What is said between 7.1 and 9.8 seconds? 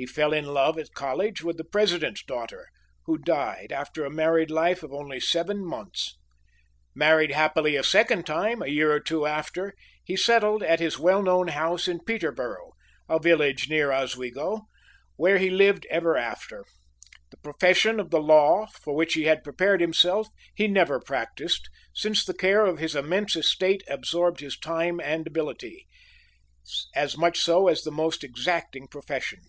happily a second time a year or two after,